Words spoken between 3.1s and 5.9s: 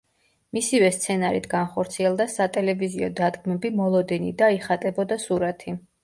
დადგმები „მოლოდინი“ და „იხატებოდა სურათი“.